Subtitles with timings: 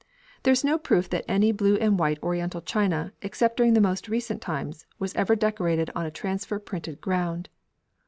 [0.41, 4.07] There is no proof that any blue and white Oriental china, except during the most
[4.09, 7.49] recent times, was ever decorated on a transfer printed ground.